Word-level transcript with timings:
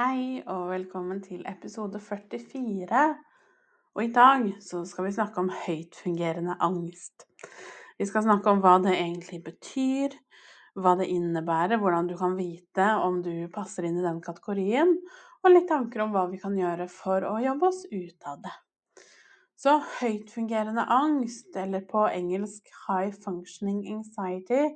Hei 0.00 0.38
og 0.48 0.70
velkommen 0.70 1.18
til 1.20 1.42
episode 1.50 1.98
44. 2.00 3.00
Og 3.92 4.00
i 4.00 4.12
dag 4.14 4.46
så 4.64 4.78
skal 4.88 5.04
vi 5.04 5.10
snakke 5.12 5.42
om 5.42 5.50
høytfungerende 5.52 6.54
angst. 6.64 7.26
Vi 7.98 8.06
skal 8.08 8.22
snakke 8.24 8.48
om 8.48 8.62
hva 8.64 8.78
det 8.80 8.94
egentlig 8.94 9.42
betyr, 9.44 10.14
hva 10.80 10.94
det 10.96 11.10
innebærer, 11.12 11.76
hvordan 11.82 12.08
du 12.08 12.14
kan 12.16 12.38
vite 12.38 12.86
om 13.02 13.18
du 13.26 13.34
passer 13.52 13.90
inn 13.90 13.98
i 14.00 14.04
den 14.06 14.22
kategorien, 14.24 14.94
og 15.42 15.52
litt 15.52 15.66
tanker 15.68 16.06
om 16.06 16.14
hva 16.14 16.22
vi 16.30 16.40
kan 16.40 16.56
gjøre 16.56 16.86
for 16.94 17.26
å 17.28 17.34
jobbe 17.44 17.68
oss 17.68 17.82
ut 17.90 18.30
av 18.30 18.38
det. 18.46 18.54
Så 19.60 19.74
høytfungerende 19.98 20.86
angst, 20.96 21.50
eller 21.60 21.84
på 21.90 22.06
engelsk 22.06 22.72
high 22.86 23.12
functioning 23.26 23.82
anxiety, 23.98 24.70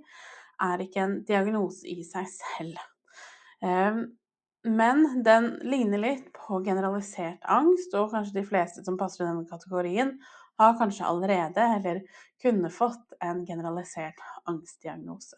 er 0.69 0.85
ikke 0.85 1.07
en 1.07 1.17
diagnose 1.25 1.89
i 1.89 2.05
seg 2.05 2.29
selv. 2.35 2.85
Ehm, 3.65 4.05
men 4.65 5.23
den 5.25 5.51
ligner 5.63 6.01
litt 6.01 6.31
på 6.33 6.61
generalisert 6.65 7.45
angst, 7.45 7.95
og 7.95 8.13
kanskje 8.15 8.41
de 8.41 8.47
fleste 8.49 8.85
som 8.85 8.97
passer 9.01 9.25
i 9.25 9.29
denne 9.29 9.49
kategorien, 9.49 10.15
har 10.59 10.77
kanskje 10.79 11.07
allerede 11.09 11.65
eller 11.79 12.01
kunne 12.43 12.71
fått 12.71 13.17
en 13.21 13.43
generalisert 13.47 14.21
angstdiagnose. 14.49 15.37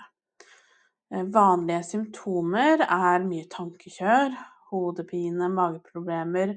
Eh, 1.15 1.25
vanlige 1.25 1.83
symptomer 1.89 2.85
er 2.85 3.25
mye 3.27 3.47
tankekjør, 3.51 4.37
hodepine, 4.71 5.49
mageproblemer, 5.55 6.57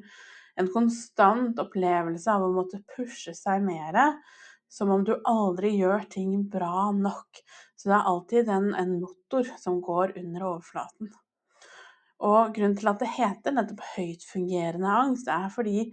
en 0.60 0.70
konstant 0.74 1.60
opplevelse 1.62 2.32
av 2.34 2.44
å 2.44 2.52
måtte 2.54 2.82
pushe 2.96 3.34
seg 3.38 3.64
mer, 3.64 4.00
som 4.70 4.92
om 4.94 5.06
du 5.08 5.16
aldri 5.26 5.72
gjør 5.78 6.06
ting 6.12 6.36
bra 6.52 6.90
nok. 6.94 7.42
Så 7.80 7.90
det 7.90 7.96
er 7.96 8.12
alltid 8.12 8.52
en, 8.54 8.70
en 8.76 9.00
motor 9.00 9.48
som 9.58 9.80
går 9.82 10.18
under 10.20 10.46
overflaten. 10.52 11.14
Og 12.26 12.54
grunnen 12.56 12.76
til 12.78 12.90
at 12.92 13.00
det 13.02 13.14
heter 13.16 13.56
nettopp 13.56 13.84
høytfungerende 13.96 14.92
angst, 14.92 15.30
er 15.32 15.48
fordi 15.54 15.88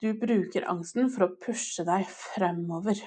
du 0.00 0.12
bruker 0.18 0.66
angsten 0.70 1.10
for 1.12 1.26
å 1.26 1.34
pushe 1.44 1.84
deg 1.86 2.06
fremover. 2.10 2.98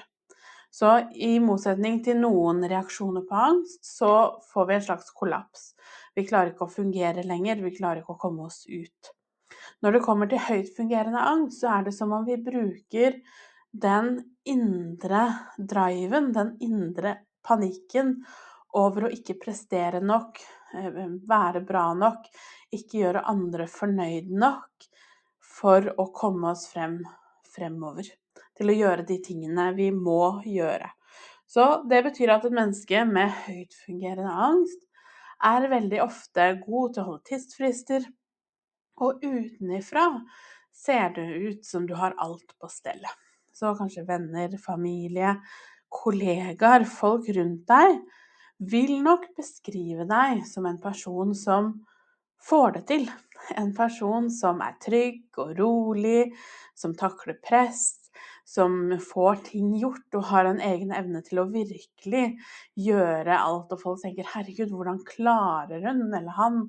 Så 0.74 0.90
i 1.14 1.36
motsetning 1.42 2.00
til 2.02 2.18
noen 2.18 2.64
reaksjoner 2.66 3.26
på 3.28 3.36
angst, 3.38 3.84
så 3.86 4.10
får 4.50 4.68
vi 4.68 4.76
en 4.78 4.86
slags 4.88 5.12
kollaps. 5.14 5.68
Vi 6.16 6.24
klarer 6.26 6.50
ikke 6.50 6.66
å 6.66 6.72
fungere 6.72 7.22
lenger, 7.26 7.62
vi 7.62 7.76
klarer 7.76 8.02
ikke 8.02 8.16
å 8.16 8.22
komme 8.24 8.48
oss 8.48 8.64
ut. 8.66 9.12
Når 9.84 9.94
det 9.94 10.02
kommer 10.02 10.30
til 10.30 10.42
høytfungerende 10.42 11.20
angst, 11.30 11.60
så 11.62 11.76
er 11.76 11.86
det 11.86 11.94
som 11.94 12.14
om 12.16 12.26
vi 12.26 12.40
bruker 12.42 13.20
den 13.70 14.16
indre 14.50 15.22
driven, 15.58 16.32
den 16.34 16.54
indre 16.62 17.16
panikken 17.46 18.16
over 18.74 19.06
å 19.06 19.14
ikke 19.14 19.38
prestere 19.42 20.02
nok, 20.02 20.40
være 20.74 21.62
bra 21.66 21.86
nok, 21.98 22.26
ikke 22.74 23.04
gjøre 23.04 23.24
andre 23.30 23.66
fornøyd 23.70 24.32
nok 24.34 24.88
for 25.54 25.92
å 26.00 26.08
komme 26.14 26.50
oss 26.54 26.66
frem 26.72 26.98
fremover. 27.54 28.08
Til 28.54 28.70
å 28.70 28.76
gjøre 28.76 29.06
de 29.06 29.18
tingene 29.22 29.70
vi 29.76 29.90
må 29.94 30.40
gjøre. 30.46 30.90
Så 31.46 31.84
det 31.90 32.00
betyr 32.06 32.32
at 32.34 32.46
et 32.46 32.54
menneske 32.54 33.04
med 33.06 33.30
høytfungerende 33.44 34.34
angst 34.48 34.82
er 35.44 35.68
veldig 35.70 36.00
ofte 36.02 36.48
god 36.64 36.94
til 36.94 37.02
å 37.02 37.06
holde 37.10 37.28
tidsfrister, 37.28 38.06
og 39.02 39.22
utenifra 39.26 40.06
ser 40.74 41.14
det 41.16 41.26
ut 41.26 41.66
som 41.66 41.86
du 41.86 41.94
har 41.98 42.14
alt 42.22 42.54
på 42.58 42.70
stell. 42.70 43.02
Så 43.54 43.74
kanskje 43.78 44.06
venner, 44.06 44.54
familie, 44.58 45.36
kollegaer, 45.94 46.86
folk 46.90 47.28
rundt 47.36 47.66
deg 47.70 48.00
vil 48.58 49.02
nok 49.02 49.30
beskrive 49.36 50.06
deg 50.08 50.44
som 50.46 50.66
en 50.66 50.80
person 50.80 51.34
som 51.34 51.72
får 52.44 52.72
det 52.78 52.86
til. 52.90 53.04
En 53.56 53.74
person 53.76 54.30
som 54.32 54.62
er 54.64 54.76
trygg 54.82 55.40
og 55.42 55.54
rolig, 55.58 56.32
som 56.76 56.94
takler 56.96 57.38
press, 57.44 58.04
som 58.44 58.94
får 59.00 59.42
ting 59.50 59.72
gjort 59.80 60.16
og 60.18 60.26
har 60.30 60.48
en 60.48 60.60
egen 60.62 60.92
evne 60.94 61.22
til 61.24 61.40
å 61.42 61.48
virkelig 61.50 62.24
gjøre 62.78 63.38
alt. 63.38 63.72
Og 63.72 63.80
folk 63.80 64.02
tenker 64.02 64.28
'herregud, 64.28 64.70
hvordan 64.70 65.04
klarer 65.04 65.84
hun 65.88 66.06
eller 66.12 66.36
han 66.38 66.60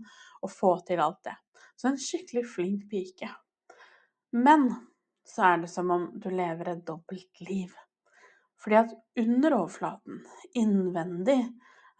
å 0.41 0.47
få 0.47 0.77
til 0.87 0.99
alt 0.99 1.23
det?' 1.23 1.37
Så 1.75 1.89
en 1.89 1.99
skikkelig 1.99 2.45
flink 2.47 2.89
pike. 2.89 3.29
Men 4.31 4.69
så 5.27 5.43
er 5.43 5.57
det 5.57 5.69
som 5.69 5.91
om 5.91 6.19
du 6.19 6.29
lever 6.29 6.69
et 6.69 6.85
dobbelt 6.87 7.41
liv. 7.41 7.73
Fordi 8.61 8.75
at 8.75 8.93
under 9.19 9.57
overflaten, 9.57 10.21
innvendig, 10.55 11.41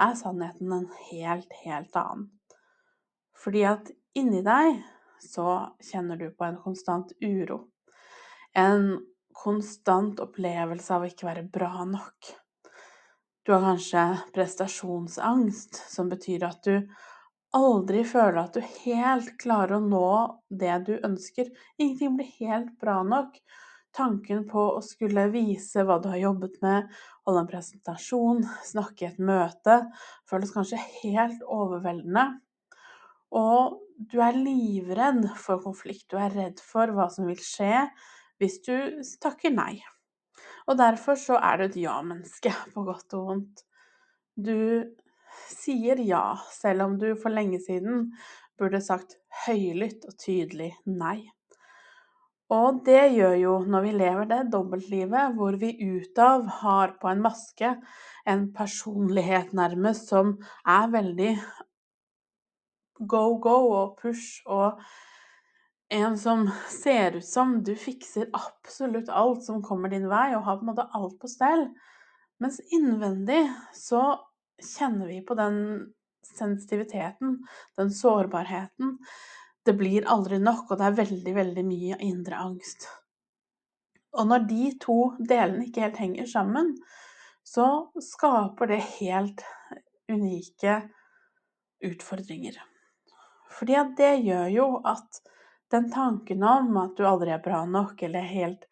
er 0.01 0.15
sannheten 0.19 0.71
en 0.73 0.87
helt, 1.09 1.51
helt 1.63 1.95
annen. 1.95 2.29
Fordi 3.35 3.63
at 3.67 3.91
inni 4.17 4.41
deg 4.45 4.81
så 5.23 5.75
kjenner 5.83 6.19
du 6.19 6.29
på 6.31 6.47
en 6.47 6.57
konstant 6.61 7.11
uro. 7.23 7.65
En 8.55 8.95
konstant 9.35 10.19
opplevelse 10.23 10.93
av 10.95 11.03
å 11.03 11.09
ikke 11.11 11.27
være 11.27 11.47
bra 11.51 11.85
nok. 11.87 12.31
Du 13.45 13.53
har 13.53 13.61
kanskje 13.61 14.05
prestasjonsangst, 14.33 15.83
som 15.91 16.09
betyr 16.09 16.47
at 16.47 16.63
du 16.65 16.79
aldri 17.55 18.01
føler 18.07 18.39
at 18.41 18.55
du 18.55 18.63
helt 18.85 19.35
klarer 19.41 19.77
å 19.77 19.83
nå 19.83 20.07
det 20.49 20.79
du 20.87 20.95
ønsker. 20.97 21.51
Ingenting 21.77 22.17
blir 22.17 22.31
helt 22.39 22.73
bra 22.81 23.01
nok. 23.05 23.37
Tanken 23.95 24.43
på 24.49 24.61
å 24.75 24.81
skulle 24.83 25.29
vise 25.31 25.85
hva 25.87 25.97
du 26.03 26.09
har 26.11 26.19
jobbet 26.19 26.57
med, 26.65 26.89
holde 27.23 27.45
en 27.45 27.49
presentasjon, 27.49 28.43
snakke 28.67 29.05
i 29.05 29.09
et 29.13 29.21
møte, 29.23 29.77
føles 30.27 30.51
kanskje 30.51 30.81
helt 30.99 31.45
overveldende. 31.47 32.25
Og 33.35 33.79
du 33.95 34.19
er 34.23 34.35
livredd 34.35 35.25
for 35.39 35.63
konflikt. 35.63 36.09
Du 36.11 36.19
er 36.19 36.35
redd 36.35 36.61
for 36.63 36.91
hva 36.95 37.07
som 37.11 37.29
vil 37.29 37.39
skje 37.39 37.87
hvis 38.41 38.59
du 38.67 38.75
takker 39.23 39.53
nei. 39.55 39.79
Og 40.67 40.77
derfor 40.79 41.17
så 41.19 41.37
er 41.39 41.59
du 41.59 41.67
et 41.69 41.79
ja-menneske, 41.85 42.51
på 42.73 42.85
godt 42.87 43.15
og 43.17 43.29
vondt. 43.29 43.63
Du 44.35 44.91
sier 45.51 46.01
ja, 46.03 46.33
selv 46.51 46.87
om 46.87 46.97
du 46.99 47.13
for 47.19 47.33
lenge 47.33 47.61
siden 47.63 48.09
burde 48.59 48.81
sagt 48.83 49.17
høylytt 49.45 50.07
og 50.09 50.17
tydelig 50.19 50.73
nei. 50.87 51.34
Og 52.53 52.83
det 52.85 53.15
gjør 53.15 53.35
jo 53.41 53.53
når 53.65 53.85
vi 53.87 53.93
lever 53.95 54.27
det 54.29 54.41
dobbeltlivet 54.53 55.33
hvor 55.37 55.57
vi 55.57 55.71
utad 55.81 56.45
har 56.61 56.93
på 57.01 57.09
en 57.09 57.23
maske 57.23 57.71
en 58.29 58.45
personlighet 58.53 59.53
nærmest 59.57 60.11
som 60.13 60.35
er 60.61 60.91
veldig 60.93 61.31
go, 62.99 63.23
go 63.41 63.57
og 63.73 63.97
push 64.01 64.45
og 64.45 64.81
en 65.93 66.17
som 66.17 66.47
ser 66.69 67.17
ut 67.17 67.25
som 67.25 67.59
du 67.65 67.75
fikser 67.77 68.31
absolutt 68.33 69.09
alt 69.09 69.43
som 69.45 69.61
kommer 69.65 69.91
din 69.93 70.07
vei, 70.09 70.33
og 70.33 70.45
har 70.47 70.57
på 70.57 70.65
en 70.65 70.71
måte 70.71 70.87
alt 70.97 71.19
på 71.21 71.29
stell. 71.29 71.67
Mens 72.41 72.57
innvendig 72.73 73.43
så 73.77 74.01
kjenner 74.57 75.11
vi 75.11 75.21
på 75.25 75.37
den 75.37 75.59
sensitiviteten, 76.25 77.37
den 77.77 77.93
sårbarheten. 77.93 78.97
Det 79.65 79.73
blir 79.73 80.05
aldri 80.05 80.37
nok, 80.39 80.69
og 80.69 80.79
det 80.79 80.85
er 80.87 80.99
veldig, 80.99 81.33
veldig 81.35 81.65
mye 81.65 81.97
indre 82.05 82.37
angst. 82.37 82.87
Og 84.15 84.29
når 84.29 84.45
de 84.49 84.69
to 84.81 84.99
delene 85.19 85.65
ikke 85.67 85.87
helt 85.87 85.99
henger 85.99 86.29
sammen, 86.29 86.71
så 87.45 87.89
skaper 88.01 88.69
det 88.71 88.81
helt 88.99 89.43
unike 90.11 90.77
utfordringer. 91.85 92.59
Fordi 93.55 93.77
at 93.79 93.95
det 93.97 94.13
gjør 94.25 94.51
jo 94.53 94.67
at 94.87 95.21
den 95.73 95.89
tanken 95.91 96.43
om 96.45 96.75
at 96.79 96.95
du 96.97 97.05
aldri 97.07 97.33
er 97.33 97.43
bra 97.43 97.63
nok 97.65 98.01
eller 98.05 98.27
helt 98.29 98.67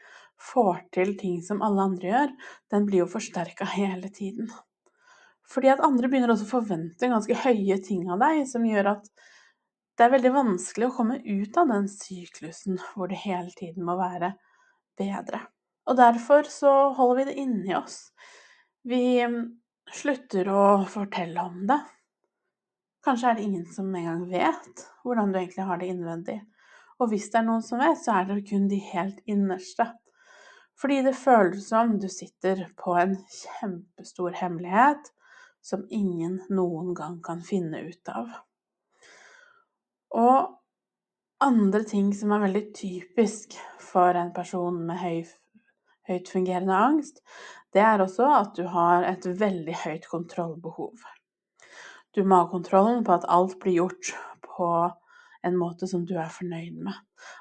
får 0.52 0.84
til 0.94 1.16
ting 1.20 1.42
som 1.46 1.62
alle 1.66 1.88
andre 1.90 2.10
gjør, 2.10 2.34
den 2.74 2.88
blir 2.88 3.04
jo 3.04 3.12
forsterka 3.12 3.68
hele 3.76 4.10
tiden. 4.14 4.50
Fordi 5.50 5.72
at 5.74 5.84
andre 5.84 6.10
begynner 6.10 6.34
også 6.34 6.48
å 6.48 6.54
forvente 6.56 7.10
ganske 7.12 7.38
høye 7.46 7.78
ting 7.84 8.06
av 8.12 8.22
deg, 8.24 8.44
som 8.50 8.66
gjør 8.68 8.96
at 8.96 9.10
det 9.98 10.06
er 10.06 10.14
veldig 10.16 10.32
vanskelig 10.34 10.88
å 10.90 10.96
komme 10.96 11.20
ut 11.22 11.58
av 11.62 11.70
den 11.70 11.90
syklusen 11.92 12.80
hvor 12.92 13.12
det 13.12 13.20
hele 13.24 13.52
tiden 13.58 13.86
må 13.86 13.98
være 14.00 14.34
bedre. 15.00 15.44
Og 15.90 15.98
derfor 16.00 16.48
så 16.50 16.72
holder 16.98 17.20
vi 17.20 17.26
det 17.30 17.36
inni 17.44 17.76
oss. 17.78 17.98
Vi 18.88 19.22
slutter 19.94 20.50
å 20.50 20.64
fortelle 20.90 21.44
om 21.44 21.66
det. 21.70 21.80
Kanskje 23.04 23.30
er 23.30 23.38
det 23.38 23.46
ingen 23.46 23.66
som 23.68 23.92
engang 23.96 24.24
vet 24.32 24.86
hvordan 25.04 25.34
du 25.34 25.40
egentlig 25.42 25.68
har 25.68 25.82
det 25.82 25.90
innvendig. 25.92 26.38
Og 27.02 27.12
hvis 27.12 27.28
det 27.34 27.42
er 27.42 27.48
noen 27.50 27.66
som 27.66 27.82
vet, 27.84 28.00
så 28.00 28.16
er 28.16 28.30
det 28.30 28.46
kun 28.48 28.70
de 28.72 28.80
helt 28.94 29.20
innerste. 29.30 29.90
Fordi 30.80 31.02
det 31.06 31.18
føles 31.20 31.68
som 31.70 31.98
du 32.00 32.08
sitter 32.10 32.64
på 32.80 32.96
en 32.98 33.18
kjempestor 33.28 34.40
hemmelighet 34.40 35.12
som 35.64 35.86
ingen 35.92 36.40
noen 36.50 36.96
gang 36.98 37.20
kan 37.24 37.44
finne 37.46 37.84
ut 37.86 38.10
av. 38.12 38.32
Og 40.14 40.54
andre 41.44 41.84
ting 41.90 42.12
som 42.16 42.34
er 42.36 42.46
veldig 42.46 42.64
typisk 42.78 43.58
for 43.82 44.16
en 44.18 44.32
person 44.36 44.78
med 44.88 45.02
høy, 45.02 45.24
høyt 46.10 46.30
fungerende 46.32 46.78
angst, 46.78 47.24
det 47.74 47.82
er 47.82 48.04
også 48.04 48.28
at 48.38 48.54
du 48.58 48.68
har 48.70 49.08
et 49.10 49.26
veldig 49.26 49.76
høyt 49.84 50.06
kontrollbehov. 50.12 50.94
Du 52.14 52.22
må 52.24 52.44
ha 52.44 52.50
kontrollen 52.52 53.02
på 53.06 53.16
at 53.16 53.26
alt 53.34 53.58
blir 53.64 53.80
gjort 53.82 54.14
på 54.46 54.68
en 55.44 55.58
måte 55.58 55.90
som 55.90 56.06
du 56.06 56.14
er 56.22 56.30
fornøyd 56.32 56.78
med. 56.86 56.94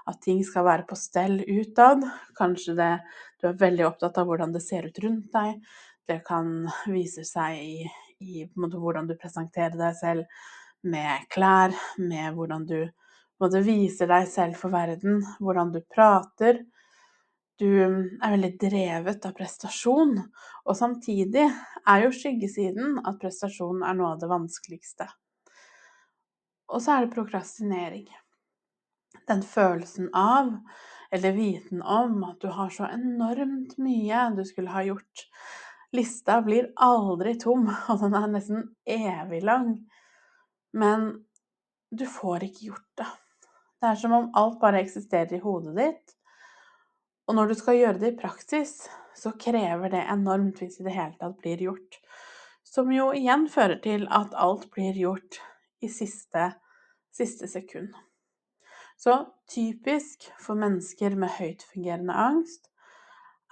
At 0.08 0.22
ting 0.24 0.40
skal 0.46 0.64
være 0.66 0.86
på 0.88 0.96
stell 0.98 1.42
utad. 1.44 2.06
Kanskje 2.38 2.74
det, 2.78 2.92
du 3.38 3.50
er 3.50 3.60
veldig 3.60 3.86
opptatt 3.90 4.18
av 4.18 4.30
hvordan 4.30 4.54
det 4.54 4.64
ser 4.64 4.88
ut 4.88 5.02
rundt 5.04 5.28
deg. 5.34 5.60
Det 6.08 6.22
kan 6.26 6.64
vise 6.90 7.26
seg 7.28 7.60
i, 7.60 7.84
i 8.24 8.46
hvordan 8.56 9.10
du 9.10 9.14
presenterer 9.20 9.76
deg 9.78 9.94
selv 10.00 10.42
med 10.82 11.26
klær, 11.32 11.74
med 11.98 12.34
hvordan 12.36 12.66
du 12.68 12.78
både 13.42 13.62
viser 13.66 14.10
deg 14.10 14.28
selv 14.30 14.58
for 14.58 14.74
verden, 14.74 15.22
hvordan 15.42 15.72
du 15.74 15.80
prater. 15.90 16.62
Du 17.58 17.68
er 17.68 18.32
veldig 18.32 18.52
drevet 18.60 19.26
av 19.26 19.34
prestasjon, 19.38 20.16
og 20.66 20.78
samtidig 20.78 21.44
er 21.46 22.04
jo 22.04 22.14
skyggesiden 22.14 23.00
at 23.02 23.20
prestasjon 23.22 23.82
er 23.86 23.98
noe 23.98 24.14
av 24.14 24.22
det 24.22 24.30
vanskeligste. 24.30 25.08
Og 26.72 26.80
så 26.82 26.94
er 26.94 27.04
det 27.04 27.14
prokrastinering. 27.14 28.06
Den 29.28 29.42
følelsen 29.46 30.08
av, 30.16 30.54
eller 31.12 31.36
viten 31.36 31.82
om, 31.82 32.22
at 32.24 32.40
du 32.40 32.48
har 32.54 32.72
så 32.72 32.88
enormt 32.88 33.76
mye 33.82 34.24
du 34.38 34.42
skulle 34.48 34.72
ha 34.72 34.82
gjort. 34.86 35.26
Lista 35.92 36.38
blir 36.42 36.70
aldri 36.80 37.36
tom, 37.40 37.68
og 37.92 38.06
den 38.06 38.16
er 38.16 38.30
nesten 38.32 38.70
evig 38.88 39.42
lang. 39.44 39.74
Men 40.72 41.24
du 41.90 42.06
får 42.08 42.46
ikke 42.48 42.70
gjort 42.70 42.90
det. 43.00 43.08
Det 43.82 43.90
er 43.90 43.98
som 44.00 44.14
om 44.16 44.28
alt 44.38 44.60
bare 44.60 44.80
eksisterer 44.80 45.36
i 45.36 45.42
hodet 45.42 45.74
ditt. 45.76 46.14
Og 47.28 47.36
når 47.36 47.50
du 47.50 47.56
skal 47.58 47.78
gjøre 47.78 48.00
det 48.00 48.12
i 48.12 48.18
praksis, 48.18 48.76
så 49.14 49.34
krever 49.38 49.92
det 49.92 50.04
enormt 50.10 50.62
hvis 50.62 50.80
i 50.80 50.86
det 50.86 50.94
hele 50.96 51.16
tatt 51.20 51.36
blir 51.42 51.60
gjort. 51.66 51.98
Som 52.64 52.92
jo 52.94 53.10
igjen 53.16 53.48
fører 53.52 53.80
til 53.84 54.06
at 54.10 54.34
alt 54.38 54.68
blir 54.72 54.96
gjort 54.96 55.40
i 55.82 55.90
siste, 55.92 56.52
siste 57.12 57.50
sekund. 57.50 57.92
Så 58.96 59.18
typisk 59.50 60.28
for 60.40 60.58
mennesker 60.58 61.16
med 61.18 61.34
høytfungerende 61.36 62.14
angst 62.14 62.70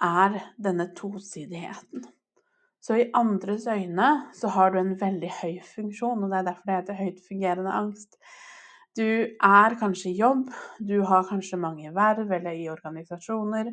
er 0.01 0.39
denne 0.57 0.87
tosidigheten. 0.97 2.07
Så 2.81 2.97
i 2.97 3.09
andres 3.13 3.67
øyne 3.69 4.07
så 4.33 4.49
har 4.55 4.71
du 4.73 4.79
en 4.81 4.95
veldig 4.97 5.29
høy 5.41 5.59
funksjon, 5.65 6.23
og 6.23 6.31
det 6.31 6.39
er 6.39 6.47
derfor 6.47 6.67
det 6.67 6.77
heter 6.79 7.01
høytfungerende 7.01 7.73
angst. 7.77 8.17
Du 8.97 9.05
er 9.05 9.75
kanskje 9.79 10.09
i 10.09 10.17
jobb, 10.17 10.49
du 10.81 10.97
har 11.07 11.27
kanskje 11.29 11.59
mange 11.61 11.93
verv 11.95 12.31
eller 12.39 12.57
i 12.57 12.65
organisasjoner. 12.71 13.69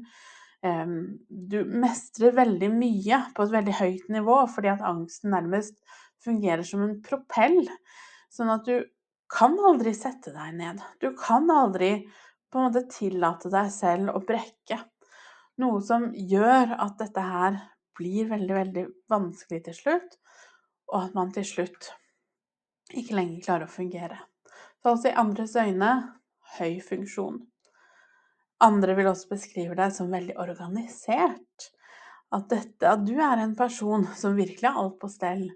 Du 0.60 1.58
mestrer 1.64 2.36
veldig 2.36 2.68
mye 2.74 3.22
på 3.34 3.46
et 3.46 3.54
veldig 3.54 3.74
høyt 3.80 4.12
nivå 4.12 4.36
fordi 4.52 4.70
at 4.74 4.84
angsten 4.86 5.32
nærmest 5.34 5.80
fungerer 6.24 6.66
som 6.66 6.84
en 6.84 6.98
propell. 7.02 7.62
Sånn 8.30 8.52
at 8.52 8.68
du 8.68 8.84
kan 9.32 9.56
aldri 9.70 9.94
sette 9.96 10.34
deg 10.34 10.54
ned. 10.58 10.84
Du 11.00 11.10
kan 11.18 11.48
aldri 11.50 11.92
på 12.48 12.60
en 12.60 12.68
måte 12.68 12.86
tillate 12.92 13.50
deg 13.52 13.72
selv 13.72 14.14
å 14.14 14.22
brekke. 14.24 14.80
Noe 15.58 15.82
som 15.84 16.10
gjør 16.12 16.76
at 16.78 17.00
dette 17.00 17.24
her 17.24 17.58
blir 17.98 18.30
veldig, 18.30 18.54
veldig 18.54 18.84
vanskelig 19.10 19.62
til 19.66 19.76
slutt, 19.76 20.18
og 20.92 21.00
at 21.02 21.16
man 21.18 21.32
til 21.34 21.46
slutt 21.46 21.90
ikke 22.96 23.18
lenger 23.18 23.44
klarer 23.44 23.68
å 23.68 23.72
fungere. 23.72 24.18
Så 24.78 24.92
altså 24.92 25.10
i 25.10 25.18
andres 25.20 25.56
øyne 25.58 25.92
høy 26.56 26.78
funksjon. 26.84 27.42
Andre 28.64 28.94
vil 28.98 29.10
også 29.10 29.30
beskrive 29.34 29.76
deg 29.78 29.92
som 29.94 30.10
veldig 30.10 30.38
organisert. 30.40 31.68
At, 32.34 32.48
dette, 32.50 32.88
at 32.88 33.04
du 33.06 33.14
er 33.22 33.40
en 33.40 33.54
person 33.56 34.06
som 34.16 34.36
virkelig 34.36 34.68
har 34.68 34.80
alt 34.80 34.98
på 35.00 35.10
stell. 35.12 35.46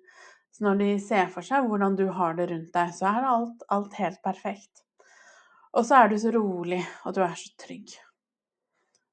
Så 0.53 0.67
når 0.67 0.79
de 0.83 0.91
ser 1.01 1.33
for 1.33 1.45
seg 1.45 1.67
hvordan 1.69 1.97
du 1.97 2.07
har 2.13 2.37
det 2.37 2.51
rundt 2.51 2.73
deg, 2.75 2.93
så 2.97 3.09
er 3.09 3.29
alt, 3.29 3.65
alt 3.73 3.97
helt 3.99 4.21
perfekt. 4.25 4.85
Og 5.73 5.87
så 5.89 6.03
er 6.03 6.13
du 6.13 6.19
så 6.21 6.33
rolig, 6.35 6.83
og 7.07 7.17
du 7.17 7.23
er 7.25 7.37
så 7.39 7.53
trygg. 7.61 7.95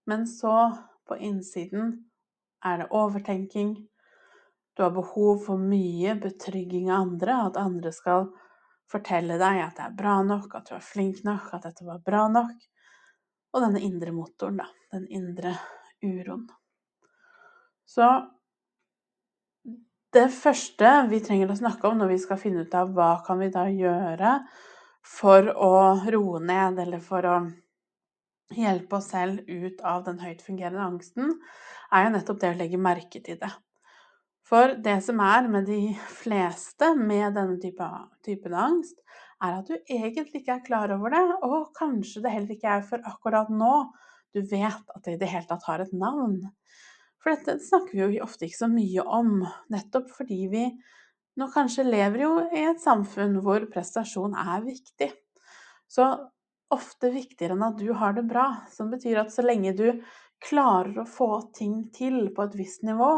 Men 0.10 0.26
så, 0.28 0.56
på 1.08 1.16
innsiden, 1.16 1.94
er 2.65 2.81
det 2.81 2.89
overtenking? 2.95 3.75
Du 4.75 4.83
har 4.83 4.91
behov 4.95 5.44
for 5.45 5.59
mye 5.59 6.15
betrygging 6.19 6.89
av 6.91 7.01
andre, 7.01 7.38
at 7.50 7.59
andre 7.59 7.91
skal 7.95 8.29
fortelle 8.89 9.38
deg 9.39 9.61
at 9.63 9.77
det 9.77 9.85
er 9.85 9.97
bra 9.97 10.19
nok, 10.25 10.53
at 10.56 10.69
du 10.69 10.75
er 10.77 10.85
flink 10.85 11.23
nok, 11.27 11.51
at 11.53 11.67
dette 11.67 11.85
var 11.88 12.01
bra 12.06 12.27
nok. 12.31 12.56
Og 13.53 13.63
denne 13.65 13.81
indre 13.85 14.13
motoren, 14.13 14.61
da. 14.61 14.67
Den 14.94 15.06
indre 15.13 15.56
uroen. 16.06 16.47
Så 17.89 18.07
det 20.13 20.27
første 20.33 20.89
vi 21.09 21.19
trenger 21.21 21.51
å 21.51 21.57
snakke 21.57 21.89
om 21.89 22.00
når 22.00 22.13
vi 22.13 22.19
skal 22.21 22.39
finne 22.41 22.65
ut 22.65 22.75
av 22.77 22.94
hva 22.95 23.11
kan 23.25 23.41
vi 23.41 23.50
da 23.53 23.67
gjøre 23.69 24.38
for 25.06 25.50
å 25.53 25.73
roe 26.09 26.41
ned, 26.41 26.79
eller 26.81 27.01
for 27.03 27.25
å 27.25 27.35
hjelpe 28.56 28.98
oss 28.98 29.12
selv 29.13 29.42
ut 29.48 29.81
av 29.86 30.04
den 30.07 30.19
høytfungerende 30.22 30.86
angsten, 30.86 31.34
er 31.94 32.06
jo 32.06 32.13
nettopp 32.16 32.42
det 32.42 32.54
å 32.54 32.60
legge 32.60 32.81
merke 32.81 33.22
til 33.25 33.40
det. 33.42 33.51
For 34.50 34.74
det 34.81 34.98
som 35.06 35.22
er 35.22 35.50
med 35.51 35.68
de 35.69 35.81
fleste 36.22 36.94
med 36.98 37.38
denne 37.38 37.60
type, 37.62 37.90
typen 38.25 38.56
angst, 38.57 39.01
er 39.40 39.60
at 39.62 39.69
du 39.69 39.75
egentlig 39.78 40.42
ikke 40.42 40.57
er 40.57 40.66
klar 40.66 40.92
over 40.96 41.13
det, 41.16 41.25
og 41.46 41.72
kanskje 41.78 42.24
det 42.25 42.34
heller 42.34 42.56
ikke 42.56 42.78
er 42.80 42.88
for 42.88 43.04
akkurat 43.07 43.51
nå 43.54 43.74
du 44.36 44.44
vet 44.46 44.92
at 44.94 45.06
det 45.06 45.16
i 45.16 45.19
det 45.22 45.30
hele 45.31 45.48
tatt 45.50 45.66
har 45.66 45.81
et 45.81 45.94
navn. 45.95 46.42
For 47.19 47.34
dette 47.34 47.57
snakker 47.66 47.95
vi 47.95 48.19
jo 48.19 48.25
ofte 48.25 48.45
ikke 48.45 48.62
så 48.62 48.69
mye 48.72 49.06
om, 49.06 49.40
nettopp 49.74 50.12
fordi 50.13 50.44
vi 50.52 50.66
nå 51.40 51.48
kanskje 51.54 51.88
lever 51.88 52.24
jo 52.25 52.34
i 52.52 52.66
et 52.69 52.81
samfunn 52.84 53.40
hvor 53.44 53.66
prestasjon 53.72 54.36
er 54.38 54.62
viktig. 54.66 55.10
Så 55.90 56.06
ofte 56.74 57.12
viktigere 57.13 57.56
enn 57.56 57.66
at 57.66 57.80
du 57.80 57.92
har 57.98 58.16
det 58.18 58.25
bra, 58.30 58.48
som 58.71 58.92
betyr 58.94 59.24
at 59.24 59.33
så 59.33 59.45
lenge 59.45 59.74
du 59.77 59.88
klarer 60.44 61.02
å 61.02 61.07
få 61.09 61.31
ting 61.56 61.90
til 61.95 62.30
på 62.35 62.45
et 62.45 62.57
visst 62.59 62.85
nivå, 62.88 63.11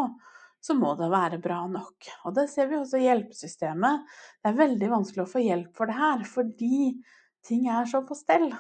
så 0.62 0.75
må 0.77 0.93
det 0.98 1.10
være 1.10 1.39
bra 1.41 1.63
nok. 1.70 2.10
Og 2.25 2.36
det 2.38 2.48
ser 2.51 2.70
vi 2.70 2.77
også 2.77 3.00
i 3.00 3.08
hjelpesystemet. 3.08 4.03
Det 4.41 4.51
er 4.51 4.60
veldig 4.60 4.91
vanskelig 4.91 5.24
å 5.24 5.31
få 5.31 5.41
hjelp 5.41 5.74
for 5.77 5.89
det 5.89 5.98
her, 5.98 6.22
fordi 6.29 6.91
ting 7.46 7.65
er 7.70 7.89
så 7.89 8.03
på 8.05 8.17
stell. 8.17 8.51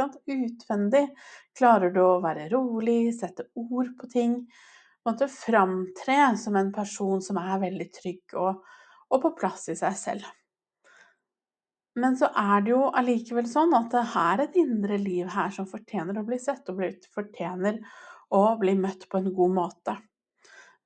Utvendig 0.00 1.04
klarer 1.58 1.92
du 1.92 2.00
å 2.00 2.22
være 2.24 2.48
rolig, 2.52 3.12
sette 3.12 3.50
ord 3.58 3.92
på 3.98 4.08
ting. 4.10 4.36
Måtte 5.06 5.28
framtre 5.32 6.18
som 6.40 6.56
en 6.56 6.72
person 6.72 7.22
som 7.24 7.38
er 7.40 7.62
veldig 7.62 7.88
trygg 7.94 8.36
og, 8.40 8.62
og 9.10 9.22
på 9.22 9.34
plass 9.38 9.68
i 9.72 9.76
seg 9.78 9.98
selv. 10.00 10.28
Men 11.98 12.14
så 12.16 12.28
er 12.38 12.62
det 12.62 12.70
jo 12.70 12.84
allikevel 12.94 13.48
sånn 13.50 13.74
at 13.74 13.90
det 13.94 14.04
er 14.20 14.44
et 14.44 14.56
indre 14.60 14.98
liv 15.00 15.30
her 15.34 15.50
som 15.54 15.66
fortjener 15.66 16.20
å 16.20 16.26
bli 16.26 16.38
sett, 16.38 16.68
og 16.70 16.82
fortjener 17.14 17.80
å 18.30 18.44
bli 18.60 18.76
møtt 18.78 19.08
på 19.10 19.18
en 19.18 19.32
god 19.34 19.56
måte. 19.56 19.96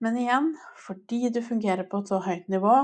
Men 0.00 0.16
igjen, 0.20 0.52
fordi 0.80 1.28
du 1.32 1.40
fungerer 1.44 1.86
på 1.88 2.00
et 2.00 2.10
så 2.10 2.20
høyt 2.24 2.48
nivå, 2.52 2.76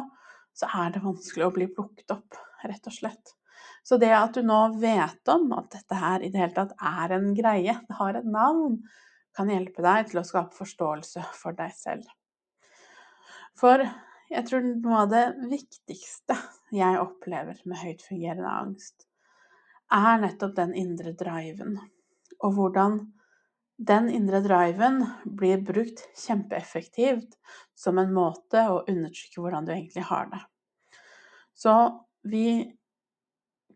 så 0.56 0.68
er 0.82 0.92
det 0.94 1.04
vanskelig 1.04 1.46
å 1.46 1.54
bli 1.54 1.68
plukket 1.72 2.12
opp, 2.12 2.36
rett 2.66 2.86
og 2.90 2.94
slett. 2.94 3.34
Så 3.82 3.96
det 4.00 4.12
at 4.12 4.36
du 4.36 4.44
nå 4.44 4.60
vet 4.80 5.32
om 5.32 5.48
at 5.56 5.72
dette 5.72 5.96
her 5.96 6.20
i 6.20 6.30
det 6.32 6.42
hele 6.42 6.56
tatt 6.56 6.76
er 6.76 7.16
en 7.16 7.32
greie, 7.36 7.76
det 7.88 7.98
har 7.98 8.18
et 8.18 8.28
navn, 8.28 8.80
kan 9.36 9.50
hjelpe 9.50 9.82
deg 9.84 10.10
til 10.10 10.20
å 10.20 10.26
skape 10.26 10.56
forståelse 10.58 11.24
for 11.38 11.56
deg 11.56 11.72
selv. 11.76 12.08
For 13.58 13.82
jeg 14.30 14.46
tror 14.46 14.64
noe 14.64 15.04
av 15.04 15.12
det 15.12 15.24
viktigste 15.50 16.36
jeg 16.74 17.00
opplever 17.00 17.58
med 17.68 17.80
høytfungerende 17.80 18.50
angst, 18.50 19.06
er 19.90 20.20
nettopp 20.22 20.54
den 20.58 20.74
indre 20.78 21.12
driven, 21.18 21.78
og 22.40 22.54
hvordan 22.56 23.00
den 23.80 24.10
indre 24.12 24.42
driven 24.44 25.00
blir 25.24 25.62
brukt 25.64 26.02
kjempeeffektivt 26.20 27.38
som 27.74 27.98
en 27.98 28.12
måte 28.14 28.62
å 28.68 28.82
undertrykke 28.84 29.40
hvordan 29.40 29.66
du 29.66 29.72
egentlig 29.72 30.04
har 30.10 30.28
det. 30.30 30.42
Så 31.56 31.74
vi 32.28 32.60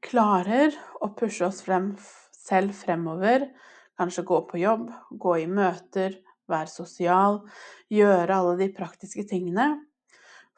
klarer 0.05 0.77
å 1.01 1.09
pushe 1.17 1.47
oss 1.49 1.63
frem 1.65 1.95
selv 2.37 2.77
fremover, 2.77 3.49
kanskje 3.97 4.27
gå 4.29 4.43
på 4.51 4.61
jobb, 4.61 4.91
gå 5.11 5.39
i 5.41 5.49
møter, 5.49 6.19
være 6.51 6.69
sosial, 6.69 7.41
gjøre 7.89 8.37
alle 8.37 8.59
de 8.61 8.69
praktiske 8.77 9.25
tingene 9.31 9.73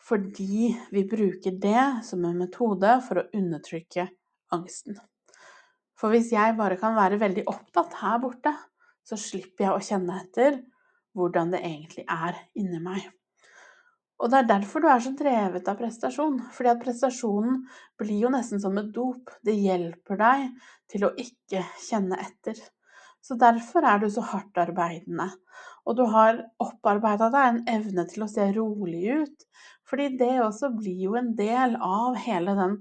fordi 0.06 0.70
vi 0.94 1.02
bruker 1.08 1.58
det 1.62 1.84
som 2.06 2.24
en 2.24 2.38
metode 2.38 2.92
for 3.08 3.20
å 3.22 3.28
undertrykke 3.34 4.06
angsten. 4.54 4.98
For 5.96 6.12
hvis 6.12 6.30
jeg 6.34 6.56
bare 6.58 6.78
kan 6.78 6.94
være 6.96 7.18
veldig 7.20 7.46
opptatt 7.50 7.98
her 8.02 8.20
borte, 8.22 8.52
så 9.06 9.18
slipper 9.18 9.66
jeg 9.66 9.74
å 9.74 9.84
kjenne 9.88 10.20
etter 10.22 10.60
hvordan 11.16 11.54
det 11.54 11.62
egentlig 11.64 12.04
er 12.12 12.38
inni 12.58 12.82
meg. 12.82 13.06
Og 14.16 14.32
det 14.32 14.38
er 14.38 14.48
derfor 14.48 14.80
du 14.80 14.88
er 14.88 15.02
så 15.04 15.12
drevet 15.16 15.66
av 15.68 15.76
prestasjon. 15.80 16.38
Fordi 16.56 16.72
at 16.72 16.80
prestasjonen 16.80 17.60
blir 18.00 18.22
jo 18.24 18.32
nesten 18.32 18.62
som 18.62 18.76
et 18.80 18.88
dop. 18.94 19.32
Det 19.44 19.56
hjelper 19.56 20.20
deg 20.20 20.46
til 20.92 21.04
å 21.04 21.12
ikke 21.20 21.64
kjenne 21.84 22.18
etter. 22.22 22.60
Så 23.20 23.36
derfor 23.40 23.84
er 23.84 24.00
du 24.00 24.08
så 24.12 24.24
hardt 24.24 24.56
arbeidende. 24.62 25.28
Og 25.86 25.98
du 25.98 26.04
har 26.10 26.38
opparbeida 26.62 27.28
deg 27.34 27.48
en 27.48 27.62
evne 27.76 28.06
til 28.08 28.24
å 28.24 28.30
se 28.30 28.46
rolig 28.56 29.04
ut. 29.20 29.46
Fordi 29.86 30.10
det 30.18 30.34
også 30.42 30.72
blir 30.74 31.02
jo 31.06 31.16
en 31.18 31.32
del 31.38 31.76
av 31.82 32.16
hele 32.18 32.54
den, 32.58 32.76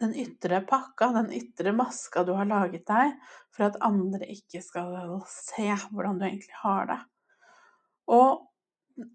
den 0.00 0.16
ytre 0.24 0.60
pakka, 0.68 1.10
den 1.16 1.30
ytre 1.36 1.72
maska 1.76 2.24
du 2.28 2.34
har 2.36 2.48
laget 2.50 2.84
deg, 2.90 3.14
for 3.54 3.68
at 3.70 3.78
andre 3.84 4.28
ikke 4.34 4.60
skal 4.64 4.92
se 5.32 5.70
hvordan 5.88 6.20
du 6.20 6.26
egentlig 6.28 6.60
har 6.60 6.90
det. 6.92 7.00
Og 8.12 8.44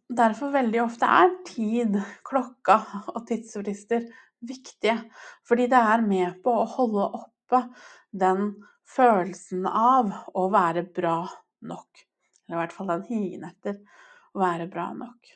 derfor 0.09 0.53
veldig 0.53 0.81
ofte 0.83 1.09
er 1.09 1.33
tid, 1.47 1.99
klokka 2.25 2.79
og 3.13 3.25
tidsfrister 3.29 4.07
viktige. 4.43 4.97
Fordi 5.47 5.67
det 5.71 5.81
er 5.93 6.05
med 6.05 6.41
på 6.43 6.55
å 6.61 6.69
holde 6.77 7.07
oppe 7.21 7.61
den 8.11 8.55
følelsen 8.89 9.67
av 9.67 10.11
å 10.33 10.47
være 10.53 10.85
bra 10.95 11.21
nok. 11.67 12.03
Eller 12.47 12.57
i 12.57 12.61
hvert 12.61 12.75
fall 12.75 12.91
den 12.91 13.07
higen 13.07 13.47
etter 13.47 13.79
å 14.33 14.43
være 14.43 14.67
bra 14.71 14.89
nok. 14.97 15.33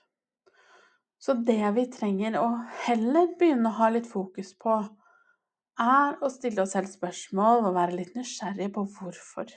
Så 1.18 1.34
det 1.34 1.64
vi 1.76 1.86
trenger 1.90 2.38
å 2.40 2.48
heller 2.86 3.32
begynne 3.40 3.72
å 3.72 3.78
ha 3.80 3.90
litt 3.94 4.10
fokus 4.10 4.54
på, 4.60 4.78
er 5.82 6.18
å 6.22 6.30
stille 6.34 6.64
oss 6.64 6.74
selv 6.74 6.90
spørsmål 6.90 7.68
og 7.68 7.76
være 7.78 7.98
litt 8.00 8.14
nysgjerrig 8.18 8.70
på 8.74 8.86
hvorfor. 8.98 9.50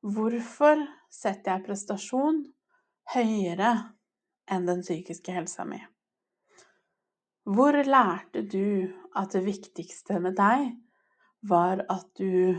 Hvorfor 0.00 0.82
setter 1.12 1.56
jeg 1.56 1.66
prestasjon 1.66 2.44
høyere 3.14 3.72
enn 4.50 4.68
den 4.68 4.84
psykiske 4.86 5.34
helsa 5.34 5.66
mi? 5.68 5.80
Hvor 7.50 7.74
lærte 7.74 8.42
du 8.46 8.90
at 9.16 9.34
det 9.34 9.42
viktigste 9.46 10.20
med 10.22 10.36
deg 10.38 10.70
var 11.50 11.82
at 11.90 12.06
du 12.20 12.58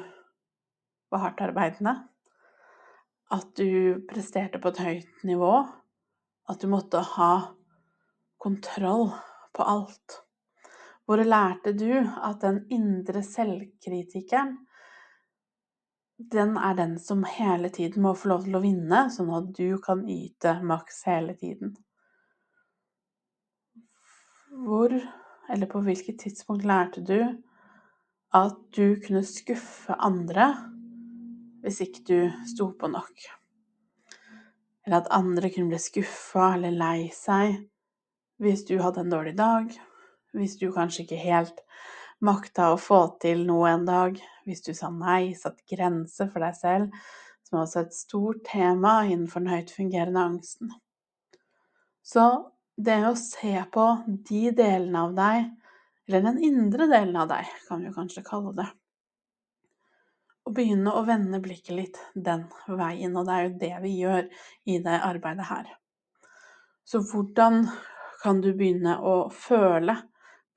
var 1.12 1.28
hardt 1.28 1.44
arbeidende? 1.46 1.96
At 3.32 3.54
du 3.56 4.02
presterte 4.10 4.60
på 4.60 4.74
et 4.74 4.84
høyt 4.84 5.26
nivå? 5.28 5.54
At 6.52 6.60
du 6.60 6.68
måtte 6.72 7.00
ha 7.16 7.34
kontroll 8.42 9.10
på 9.54 9.64
alt? 9.64 10.22
Hvor 11.06 11.22
lærte 11.26 11.74
du 11.78 11.92
at 12.02 12.42
den 12.42 12.64
indre 12.74 13.24
selvkritikeren 13.26 14.58
den 16.32 16.58
er 16.58 16.76
den 16.78 17.00
som 17.00 17.24
hele 17.24 17.70
tiden 17.70 18.04
må 18.04 18.14
få 18.14 18.30
lov 18.30 18.44
til 18.46 18.58
å 18.58 18.62
vinne, 18.64 19.06
sånn 19.14 19.32
at 19.34 19.48
du 19.58 19.78
kan 19.82 20.04
yte 20.10 20.54
maks 20.68 21.04
hele 21.10 21.34
tiden. 21.38 21.74
Hvor, 24.52 24.94
eller 25.50 25.72
på 25.72 25.82
hvilket 25.86 26.20
tidspunkt 26.22 26.68
lærte 26.68 27.02
du 27.02 27.18
at 28.38 28.60
du 28.76 29.00
kunne 29.02 29.24
skuffe 29.28 29.96
andre 29.98 30.52
hvis 31.64 31.82
ikke 31.88 32.04
du 32.08 32.46
sto 32.50 32.72
på 32.78 32.90
nok? 32.92 33.28
Eller 34.86 35.02
at 35.02 35.12
andre 35.14 35.50
kunne 35.54 35.72
bli 35.72 35.82
skuffa 35.82 36.54
eller 36.56 36.76
lei 36.76 37.10
seg 37.16 37.58
hvis 38.42 38.66
du 38.66 38.78
hadde 38.82 39.04
en 39.04 39.14
dårlig 39.14 39.36
dag, 39.38 39.70
hvis 40.34 40.58
du 40.58 40.72
kanskje 40.74 41.06
ikke 41.06 41.20
helt 41.22 41.62
makta 42.22 42.72
å 42.74 42.80
få 42.80 43.02
til 43.22 43.44
noe 43.48 43.70
en 43.70 43.86
dag, 43.86 44.18
hvis 44.46 44.64
du 44.66 44.72
sa 44.78 44.90
nei, 44.94 45.34
satt 45.38 45.62
grenser 45.70 46.30
for 46.32 46.44
deg 46.46 46.58
selv, 46.58 47.04
som 47.46 47.60
er 47.60 47.66
også 47.66 47.84
et 47.84 47.98
stort 47.98 48.44
tema 48.48 49.02
innenfor 49.06 49.44
den 49.44 49.54
høyt 49.54 49.74
fungerende 49.76 50.26
angsten. 50.32 50.74
Så 52.02 52.26
det 52.82 53.02
å 53.06 53.18
se 53.20 53.54
på 53.74 53.88
de 54.08 54.44
delene 54.58 55.06
av 55.06 55.18
deg, 55.18 55.50
eller 56.10 56.26
den 56.26 56.40
indre 56.46 56.88
delen 56.90 57.18
av 57.22 57.30
deg, 57.30 57.50
kan 57.68 57.84
vi 57.86 57.94
kanskje 57.94 58.26
kalle 58.26 58.56
det, 58.58 58.68
og 60.48 60.56
begynne 60.58 60.96
å 60.98 61.06
vende 61.06 61.42
blikket 61.44 61.76
litt 61.78 62.02
den 62.16 62.48
veien, 62.66 63.14
og 63.14 63.28
det 63.28 63.36
er 63.36 63.46
jo 63.46 63.54
det 63.62 63.76
vi 63.84 63.94
gjør 64.00 64.26
i 64.66 64.80
det 64.82 64.98
arbeidet 64.98 65.46
her. 65.52 65.70
Så 66.88 67.04
hvordan 67.06 67.68
kan 68.22 68.42
du 68.42 68.52
begynne 68.54 68.98
å 69.02 69.16
føle 69.34 69.96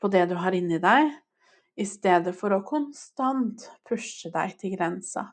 på 0.00 0.10
det 0.12 0.26
du 0.30 0.36
har 0.40 0.56
inni 0.56 0.80
deg, 0.82 1.10
i 1.74 1.86
stedet 1.88 2.34
for 2.38 2.54
å 2.54 2.62
konstant 2.66 3.64
pushe 3.88 4.30
deg 4.30 4.54
til 4.60 4.76
grensa. 4.76 5.32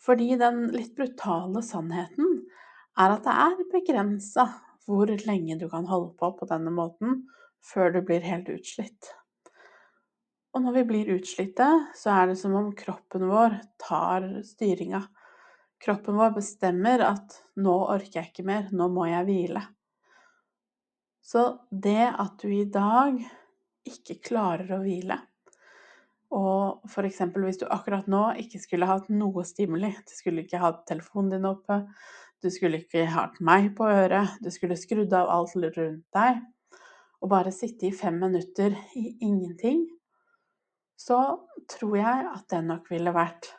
Fordi 0.00 0.32
den 0.40 0.70
litt 0.72 0.94
brutale 0.96 1.60
sannheten 1.64 2.38
er 2.96 3.16
at 3.16 3.26
det 3.26 3.34
er 3.44 3.64
begrensa 3.72 4.46
hvor 4.86 5.10
lenge 5.26 5.58
du 5.60 5.66
kan 5.68 5.84
holde 5.90 6.14
på 6.18 6.32
på 6.38 6.48
denne 6.48 6.72
måten 6.72 7.24
før 7.60 7.92
du 7.92 8.00
blir 8.06 8.24
helt 8.24 8.48
utslitt. 8.48 9.10
Og 10.56 10.64
når 10.64 10.80
vi 10.80 10.86
blir 10.88 11.12
utslitte, 11.14 11.66
så 11.94 12.14
er 12.16 12.30
det 12.30 12.38
som 12.40 12.56
om 12.58 12.72
kroppen 12.74 13.28
vår 13.30 13.60
tar 13.78 14.26
styringa. 14.48 15.04
Kroppen 15.80 16.16
vår 16.18 16.32
bestemmer 16.40 17.04
at 17.06 17.36
'nå 17.56 17.76
orker 17.94 18.20
jeg 18.20 18.32
ikke 18.32 18.48
mer, 18.48 18.66
nå 18.72 18.88
må 18.88 19.06
jeg 19.06 19.28
hvile'. 19.28 19.62
Så 21.22 21.42
det 21.70 22.08
at 22.10 22.38
du 22.40 22.48
i 22.52 22.64
dag 22.64 23.18
ikke 23.86 24.18
klarer 24.30 24.76
å 24.76 24.80
hvile, 24.82 25.18
og 26.30 26.86
f.eks. 26.86 27.20
hvis 27.34 27.58
du 27.58 27.66
akkurat 27.66 28.06
nå 28.10 28.22
ikke 28.38 28.60
skulle 28.62 28.86
hatt 28.86 29.08
noe 29.10 29.42
stimuli, 29.46 29.90
du 30.06 30.14
skulle 30.14 30.44
ikke 30.44 30.62
hatt 30.62 30.84
telefonen 30.88 31.32
din 31.34 31.48
oppe, 31.48 31.80
du 32.40 32.48
skulle 32.54 32.80
ikke 32.84 33.04
hatt 33.10 33.40
meg 33.44 33.72
på 33.76 33.88
øret, 33.90 34.38
du 34.40 34.50
skulle 34.54 34.78
skrudd 34.78 35.12
av 35.16 35.30
alt 35.34 35.56
rundt 35.58 36.06
deg, 36.14 36.38
og 37.20 37.32
bare 37.32 37.52
sitte 37.52 37.88
i 37.88 37.94
fem 37.94 38.16
minutter 38.20 38.76
i 38.96 39.10
ingenting, 39.26 39.84
så 41.00 41.18
tror 41.68 41.96
jeg 41.98 42.30
at 42.30 42.46
det 42.52 42.62
nok 42.64 42.88
ville 42.92 43.12
vært 43.12 43.50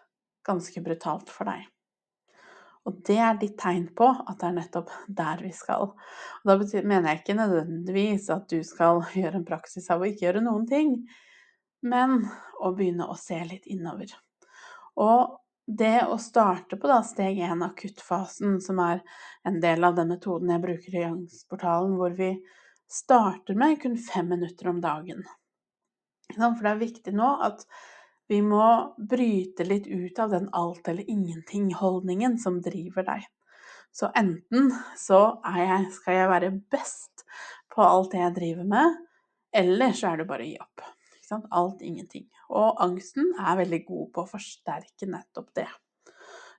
ganske 0.47 0.81
brutalt 0.81 1.29
for 1.29 1.49
deg. 1.49 1.67
Og 2.89 3.01
det 3.05 3.17
er 3.21 3.37
ditt 3.37 3.59
tegn 3.61 3.85
på 3.97 4.07
at 4.09 4.39
det 4.41 4.47
er 4.47 4.55
nettopp 4.55 4.93
der 5.21 5.43
vi 5.45 5.51
skal. 5.53 5.91
Og 6.41 6.49
da 6.49 6.55
mener 6.81 7.11
jeg 7.11 7.21
ikke 7.21 7.37
nødvendigvis 7.37 8.29
at 8.33 8.47
du 8.49 8.63
skal 8.65 9.03
gjøre 9.19 9.41
en 9.41 9.47
praksis 9.47 9.89
av 9.93 10.01
å 10.01 10.09
ikke 10.09 10.27
gjøre 10.27 10.45
noen 10.45 10.65
ting, 10.69 10.95
men 11.85 12.23
å 12.61 12.73
begynne 12.77 13.09
å 13.09 13.17
se 13.17 13.37
litt 13.45 13.69
innover. 13.69 14.13
Og 15.01 15.37
det 15.65 16.01
å 16.09 16.17
starte 16.19 16.77
på 16.77 16.89
da, 16.89 16.99
steg 17.05 17.37
én, 17.39 17.61
akuttfasen, 17.63 18.57
som 18.61 18.81
er 18.83 19.03
en 19.47 19.61
del 19.63 19.85
av 19.85 19.95
den 19.95 20.09
metoden 20.11 20.49
jeg 20.51 20.63
bruker 20.65 20.97
i 20.97 21.05
Youngsportalen, 21.05 21.95
hvor 21.99 22.17
vi 22.17 22.33
starter 22.91 23.55
med 23.55 23.77
kun 23.81 23.95
fem 24.01 24.27
minutter 24.33 24.71
om 24.73 24.81
dagen. 24.83 25.23
For 26.33 26.63
det 26.63 26.73
er 26.73 26.81
viktig 26.81 27.13
nå 27.15 27.29
at 27.45 27.63
vi 28.31 28.39
må 28.41 28.65
bryte 28.95 29.65
litt 29.67 29.89
ut 29.91 30.19
av 30.23 30.29
den 30.31 30.45
alt 30.55 30.87
eller 30.87 31.09
ingenting-holdningen 31.09 32.37
som 32.39 32.61
driver 32.63 33.03
deg. 33.03 33.25
Så 33.91 34.07
enten 34.15 34.69
så 34.95 35.19
jeg, 35.43 35.89
skal 35.91 36.15
jeg 36.15 36.29
være 36.31 36.51
best 36.71 37.25
på 37.75 37.83
alt 37.83 38.13
det 38.13 38.21
jeg 38.21 38.35
driver 38.37 38.69
med, 38.71 38.95
eller 39.51 39.91
så 39.99 40.13
er 40.13 40.21
det 40.21 40.29
bare 40.29 40.47
å 40.47 40.47
gi 40.47 40.55
opp. 40.63 40.85
Alt, 41.31 41.83
ingenting. 41.83 42.25
Og 42.51 42.79
angsten 42.83 43.29
er 43.39 43.59
veldig 43.59 43.81
god 43.87 44.07
på 44.15 44.23
å 44.23 44.31
forsterke 44.31 45.07
nettopp 45.11 45.51
det. 45.55 45.67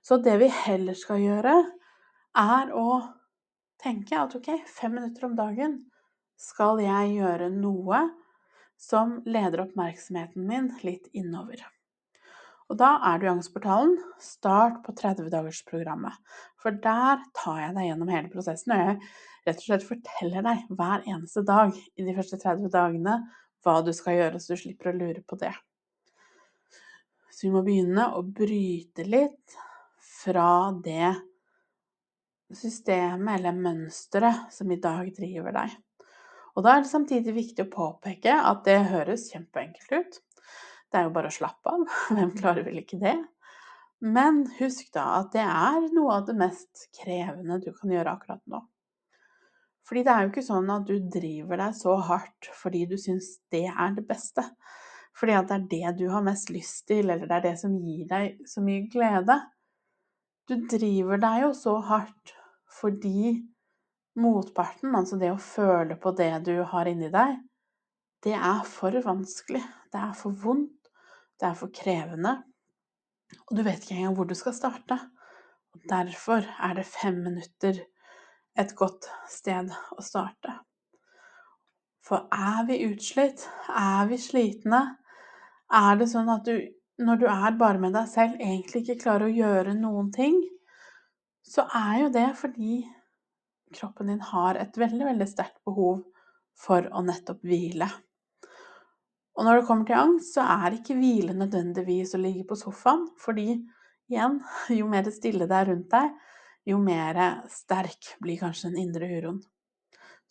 Så 0.05 0.17
det 0.21 0.33
vi 0.41 0.49
heller 0.53 0.97
skal 0.97 1.21
gjøre, 1.21 1.57
er 2.37 2.73
å 2.73 2.87
tenke 3.81 4.17
at 4.17 4.33
ok, 4.37 4.49
fem 4.69 4.93
minutter 4.97 5.25
om 5.25 5.37
dagen 5.37 5.79
skal 6.37 6.81
jeg 6.81 7.17
gjøre 7.19 7.49
noe 7.53 8.01
som 8.83 9.21
leder 9.25 9.63
oppmerksomheten 9.63 10.43
min 10.47 10.67
litt 10.83 11.07
innover. 11.15 11.61
Og 12.71 12.79
da 12.79 12.95
er 13.07 13.19
du 13.19 13.27
i 13.27 13.31
Angstportalen. 13.31 13.93
Start 14.23 14.81
på 14.85 14.95
30-dagersprogrammet. 14.97 16.15
For 16.59 16.75
der 16.83 17.21
tar 17.37 17.59
jeg 17.61 17.75
deg 17.77 17.87
gjennom 17.89 18.11
hele 18.11 18.31
prosessen, 18.33 18.73
og 18.73 18.81
jeg 18.81 18.97
rett 19.47 19.59
og 19.61 19.67
slett 19.67 19.85
forteller 19.87 20.47
deg 20.47 20.63
hver 20.71 21.03
eneste 21.05 21.43
dag 21.47 21.75
i 21.75 22.07
de 22.07 22.15
første 22.17 22.39
30 22.41 22.71
dagene 22.73 23.19
hva 23.63 23.77
du 23.83 23.93
skal 23.95 24.17
gjøre, 24.17 24.41
så 24.41 24.55
du 24.55 24.63
slipper 24.63 24.91
å 24.91 24.97
lure 24.97 25.23
på 25.27 25.39
det. 25.39 25.53
Så 27.31 27.47
vi 27.47 27.53
må 27.53 27.63
begynne 27.65 28.09
å 28.17 28.23
bryte 28.23 29.05
litt 29.07 29.55
fra 30.23 30.71
det 30.83 31.13
systemet 32.53 33.39
eller 33.39 33.55
mønsteret 33.57 34.51
som 34.53 34.71
i 34.71 34.79
dag 34.81 35.07
driver 35.15 35.55
deg. 35.55 35.77
Og 36.53 36.65
da 36.65 36.75
er 36.75 36.83
det 36.83 36.91
samtidig 36.91 37.33
viktig 37.35 37.65
å 37.65 37.71
påpeke 37.73 38.35
at 38.37 38.61
det 38.67 38.77
høres 38.91 39.29
kjempeenkelt 39.33 39.95
ut. 39.95 40.19
Det 40.93 40.99
er 40.99 41.07
jo 41.07 41.13
bare 41.15 41.31
å 41.31 41.33
slappe 41.33 41.71
av. 41.73 41.87
Hvem 42.13 42.35
klarer 42.37 42.67
vel 42.67 42.83
ikke 42.83 43.01
det? 43.01 43.15
Men 44.03 44.43
husk 44.59 44.91
da 44.93 45.05
at 45.21 45.31
det 45.33 45.45
er 45.47 45.87
noe 45.95 46.19
av 46.19 46.27
det 46.27 46.35
mest 46.37 46.89
krevende 46.99 47.61
du 47.63 47.71
kan 47.73 47.93
gjøre 47.93 48.13
akkurat 48.17 48.43
nå. 48.51 48.59
Fordi 49.87 50.03
det 50.03 50.13
er 50.13 50.25
jo 50.25 50.31
ikke 50.31 50.45
sånn 50.45 50.69
at 50.71 50.85
du 50.87 50.95
driver 51.11 51.59
deg 51.59 51.75
så 51.75 51.95
hardt 52.07 52.49
fordi 52.55 52.85
du 52.91 52.95
syns 52.99 53.37
det 53.51 53.65
er 53.71 53.95
det 53.95 54.05
beste. 54.07 54.45
fordi 55.13 55.33
at 55.37 55.49
det 55.49 55.55
er 55.55 55.65
det 55.93 55.97
du 55.99 56.07
har 56.09 56.23
mest 56.25 56.49
lyst 56.49 56.87
til, 56.89 57.09
eller 57.09 57.27
det 57.29 57.35
er 57.35 57.43
det 57.43 57.57
som 57.61 57.73
gir 57.77 58.07
deg 58.09 58.47
så 58.49 58.63
mye 58.65 58.87
glede. 58.89 59.35
Du 60.49 60.55
driver 60.69 61.21
deg 61.21 61.41
jo 61.43 61.51
så 61.53 61.75
hardt 61.85 62.33
fordi 62.79 63.43
motparten, 64.19 64.93
altså 64.95 65.17
det 65.21 65.31
å 65.33 65.41
føle 65.41 65.97
på 65.99 66.13
det 66.17 66.31
du 66.47 66.55
har 66.69 66.89
inni 66.89 67.09
deg, 67.13 67.37
det 68.23 68.35
er 68.37 68.61
for 68.67 68.95
vanskelig. 69.03 69.61
Det 69.91 69.99
er 69.99 70.13
for 70.15 70.35
vondt. 70.43 70.91
Det 71.39 71.49
er 71.49 71.55
for 71.59 71.73
krevende. 71.75 72.37
Og 73.49 73.57
du 73.57 73.63
vet 73.65 73.83
ikke 73.83 73.97
engang 73.97 74.15
hvor 74.15 74.29
du 74.29 74.35
skal 74.37 74.55
starte. 74.55 74.99
Og 75.73 75.81
derfor 75.89 76.45
er 76.45 76.77
det 76.77 76.85
fem 76.87 77.17
minutter 77.25 77.81
et 78.59 78.75
godt 78.77 79.09
sted 79.27 79.73
å 79.97 80.05
starte. 80.05 80.55
For 82.03 82.29
er 82.31 82.63
vi 82.69 82.83
utslitt, 82.85 83.43
er 83.67 84.07
vi 84.07 84.19
slitne, 84.21 84.81
er 85.73 85.99
det 85.99 86.07
sånn 86.11 86.29
at 86.31 86.45
du 86.47 86.55
når 87.01 87.15
du 87.15 87.25
er 87.25 87.55
bare 87.57 87.79
med 87.81 87.95
deg 87.95 88.09
selv, 88.09 88.35
egentlig 88.39 88.83
ikke 88.83 89.01
klarer 89.01 89.29
å 89.29 89.33
gjøre 89.33 89.73
noen 89.77 90.11
ting, 90.13 90.35
så 91.43 91.65
er 91.75 92.03
jo 92.03 92.11
det 92.13 92.27
fordi 92.39 92.83
kroppen 93.75 94.11
din 94.11 94.23
har 94.31 94.59
et 94.59 94.77
veldig, 94.77 95.05
veldig 95.11 95.29
sterkt 95.29 95.59
behov 95.67 96.03
for 96.59 96.87
å 96.93 97.03
nettopp 97.05 97.41
hvile. 97.45 97.89
Og 99.33 99.47
når 99.47 99.59
det 99.59 99.67
kommer 99.67 99.87
til 99.89 99.97
angst, 99.97 100.35
så 100.35 100.45
er 100.45 100.77
ikke 100.77 100.97
hvile 100.99 101.33
nødvendigvis 101.37 102.13
å 102.13 102.21
ligge 102.21 102.45
på 102.49 102.57
sofaen, 102.59 103.07
fordi 103.21 103.47
igjen, 104.11 104.37
jo 104.79 104.89
mer 104.91 105.09
stille 105.13 105.49
det 105.49 105.57
er 105.59 105.71
rundt 105.71 105.89
deg, 105.93 106.13
jo 106.69 106.77
mer 106.79 107.19
sterk 107.51 108.13
blir 108.23 108.39
kanskje 108.39 108.71
den 108.71 108.85
indre 108.85 109.09
uroen. 109.17 109.41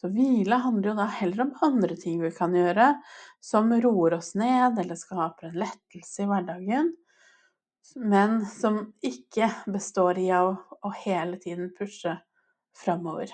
Så 0.01 0.09
hvile 0.11 0.57
handler 0.65 0.91
jo 0.91 0.97
da 0.99 1.05
heller 1.15 1.45
om 1.45 1.53
andre 1.63 1.95
ting 1.99 2.23
vi 2.23 2.33
kan 2.35 2.55
gjøre, 2.57 2.89
som 3.43 3.71
roer 3.85 4.17
oss 4.17 4.33
ned 4.39 4.81
eller 4.83 4.99
skaper 4.99 5.51
en 5.51 5.61
lettelse 5.63 6.25
i 6.25 6.27
hverdagen, 6.31 6.89
men 8.03 8.41
som 8.47 8.81
ikke 9.05 9.51
består 9.71 10.19
i 10.19 10.29
å, 10.35 10.57
å 10.59 10.91
hele 11.05 11.39
tiden 11.43 11.71
pushe 11.77 12.17
framover. 12.79 13.33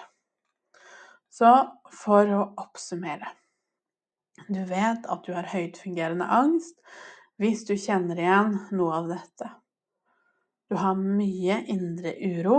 Så 1.30 1.50
for 1.92 2.30
å 2.34 2.40
oppsummere 2.58 3.34
Du 4.48 4.60
vet 4.64 5.06
at 5.10 5.24
du 5.26 5.32
har 5.34 5.50
høytfungerende 5.50 6.26
angst 6.30 6.78
hvis 7.38 7.64
du 7.66 7.76
kjenner 7.78 8.18
igjen 8.18 8.54
noe 8.74 8.94
av 8.96 9.08
dette. 9.12 9.50
Du 10.68 10.76
har 10.78 10.98
mye 10.98 11.60
indre 11.70 12.14
uro. 12.18 12.58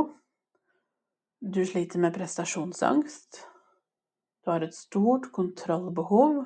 Du 1.39 1.59
sliter 1.67 1.99
med 1.99 2.15
prestasjonsangst. 2.15 3.41
Du 4.43 4.51
har 4.51 4.63
et 4.63 4.75
stort 4.75 5.27
kontrollbehov. 5.35 6.39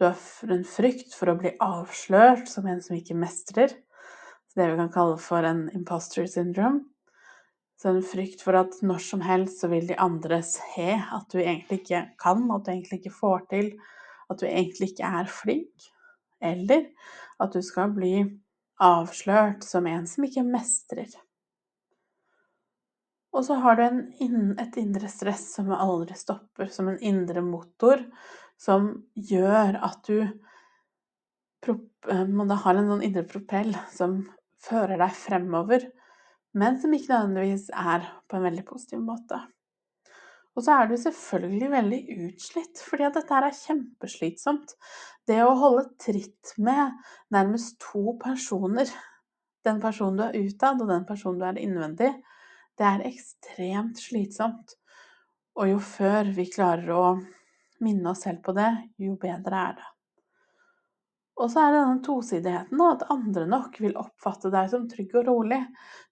Du 0.00 0.06
har 0.08 0.54
en 0.56 0.64
frykt 0.66 1.12
for 1.14 1.30
å 1.30 1.36
bli 1.38 1.52
avslørt 1.62 2.48
som 2.50 2.66
en 2.68 2.80
som 2.84 2.96
ikke 2.96 3.16
mestrer. 3.16 3.76
Det 4.54 4.70
vi 4.70 4.80
kan 4.80 4.92
kalle 4.94 5.20
for 5.20 5.46
en 5.46 5.66
imposter 5.76 6.26
syndrome. 6.30 6.82
Så 7.80 7.90
en 7.90 8.04
frykt 8.06 8.42
for 8.44 8.56
at 8.58 8.76
når 8.86 9.02
som 9.02 9.24
helst 9.24 9.60
så 9.62 9.68
vil 9.72 9.88
de 9.88 9.98
andre 10.00 10.40
se 10.46 10.94
at 10.94 11.26
du 11.32 11.40
egentlig 11.42 11.82
ikke 11.82 12.04
kan, 12.22 12.46
at 12.54 12.64
du 12.64 12.72
egentlig 12.72 13.00
ikke 13.00 13.16
får 13.16 13.44
til, 13.50 13.74
at 14.30 14.40
du 14.40 14.46
egentlig 14.48 14.92
ikke 14.92 15.10
er 15.20 15.30
flink. 15.30 15.90
Eller 16.44 16.86
at 17.42 17.52
du 17.52 17.60
skal 17.64 17.92
bli 17.96 18.14
avslørt 18.82 19.64
som 19.66 19.86
en 19.90 20.06
som 20.10 20.26
ikke 20.26 20.46
mestrer. 20.46 21.10
Og 23.34 23.42
så 23.46 23.56
har 23.58 23.78
du 23.78 23.84
et 24.62 24.76
indre 24.78 25.10
stress 25.10 25.48
som 25.56 25.72
aldri 25.74 26.14
stopper, 26.18 26.70
som 26.70 26.88
en 26.90 27.00
indre 27.02 27.42
motor 27.42 28.02
som 28.60 28.92
gjør 29.18 29.80
at 29.82 30.06
du 30.06 30.20
eh, 30.22 31.74
har 32.14 32.78
en 32.78 32.90
sånn 32.92 33.02
indre 33.02 33.24
propell 33.26 33.74
som 33.90 34.20
fører 34.62 35.00
deg 35.02 35.16
fremover, 35.18 35.88
men 36.54 36.78
som 36.80 36.94
ikke 36.94 37.10
nødvendigvis 37.12 37.68
er 37.74 38.06
på 38.30 38.38
en 38.38 38.46
veldig 38.46 38.64
positiv 38.68 39.02
måte. 39.02 39.40
Og 40.54 40.62
så 40.62 40.76
er 40.76 40.86
du 40.86 40.94
selvfølgelig 40.96 41.70
veldig 41.70 42.00
utslitt, 42.28 42.82
fordi 42.88 43.06
at 43.08 43.16
dette 43.18 43.38
er 43.40 43.56
kjempeslitsomt. 43.58 44.76
Det 45.26 45.40
å 45.42 45.56
holde 45.58 45.88
tritt 45.98 46.52
med 46.62 46.94
nærmest 47.34 47.80
to 47.82 48.14
personer, 48.22 48.90
den 49.66 49.80
personen 49.82 50.20
du 50.20 50.24
er 50.28 50.38
utad 50.46 50.82
og 50.82 50.92
den 50.92 51.06
personen 51.08 51.40
du 51.42 51.48
er 51.48 51.58
innvendig, 51.58 52.12
det 52.78 52.86
er 52.86 53.06
ekstremt 53.08 53.98
slitsomt. 54.02 54.76
Og 55.58 55.72
jo 55.72 55.82
før 55.82 56.30
vi 56.36 56.46
klarer 56.50 56.94
å 56.94 57.04
minne 57.82 58.14
oss 58.14 58.22
selv 58.26 58.42
på 58.46 58.54
det, 58.54 58.70
jo 59.02 59.18
bedre 59.20 59.66
er 59.70 59.76
det. 59.80 59.93
Og 61.34 61.50
så 61.50 61.64
er 61.64 61.72
det 61.72 61.80
denne 61.80 62.04
tosidigheten, 62.06 62.82
at 62.84 63.06
andre 63.10 63.44
nok 63.50 63.78
vil 63.82 63.96
oppfatte 63.98 64.52
deg 64.54 64.68
som 64.70 64.86
trygg 64.90 65.16
og 65.18 65.26
rolig, 65.26 65.60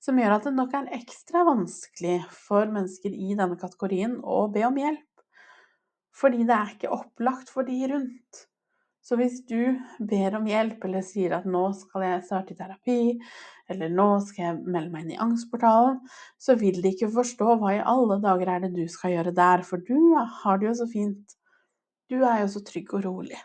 som 0.03 0.19
gjør 0.19 0.37
at 0.37 0.49
det 0.49 0.55
nok 0.57 0.73
er 0.75 0.95
ekstra 0.99 1.45
vanskelig 1.47 2.17
for 2.35 2.67
mennesker 2.67 3.15
i 3.15 3.37
denne 3.39 3.59
kategorien 3.61 4.19
å 4.19 4.49
be 4.53 4.65
om 4.67 4.81
hjelp. 4.83 5.27
Fordi 6.19 6.43
det 6.49 6.57
er 6.57 6.73
ikke 6.75 6.91
opplagt 6.97 7.53
for 7.55 7.69
de 7.69 7.79
rundt. 7.93 8.49
Så 9.03 9.17
hvis 9.19 9.41
du 9.47 9.79
ber 9.99 10.37
om 10.39 10.45
hjelp 10.47 10.85
eller 10.87 11.03
sier 11.07 11.35
at 11.35 11.47
nå 11.51 11.63
skal 11.75 12.05
jeg 12.07 12.27
starte 12.27 12.55
i 12.55 12.59
terapi, 12.59 12.99
eller 13.71 13.95
nå 13.95 14.09
skal 14.27 14.45
jeg 14.45 14.59
melde 14.63 14.93
meg 14.93 15.07
inn 15.07 15.15
i 15.17 15.23
angstportalen, 15.23 15.99
så 16.39 16.55
vil 16.59 16.79
de 16.83 16.93
ikke 16.95 17.11
forstå 17.15 17.57
hva 17.63 17.77
i 17.79 17.83
alle 17.95 18.21
dager 18.23 18.53
er 18.55 18.67
det 18.67 18.75
du 18.77 18.85
skal 18.91 19.17
gjøre 19.17 19.35
der, 19.39 19.65
for 19.67 19.83
du 19.87 20.15
har 20.43 20.63
det 20.63 20.71
jo 20.71 20.77
så 20.83 20.91
fint. 20.91 21.39
Du 22.11 22.21
er 22.21 22.45
jo 22.45 22.53
så 22.55 22.63
trygg 22.67 22.95
og 22.95 23.07
rolig. 23.09 23.41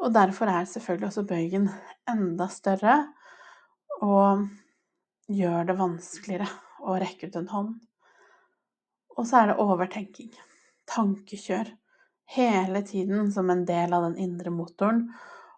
Og 0.00 0.12
derfor 0.14 0.48
er 0.48 0.68
selvfølgelig 0.68 1.10
også 1.10 1.26
bøygen 1.28 1.68
enda 2.08 2.46
større 2.52 2.96
og 4.00 4.46
gjør 5.28 5.66
det 5.68 5.76
vanskeligere 5.76 6.48
å 6.80 6.96
rekke 7.00 7.28
ut 7.28 7.36
en 7.36 7.50
hånd. 7.50 7.74
Og 9.18 9.26
så 9.28 9.42
er 9.42 9.50
det 9.50 9.60
overtenking. 9.60 10.30
Tankekjør 10.88 11.68
hele 12.34 12.82
tiden 12.86 13.28
som 13.34 13.50
en 13.52 13.66
del 13.68 13.92
av 13.92 14.08
den 14.08 14.16
indre 14.24 14.52
motoren 14.54 15.10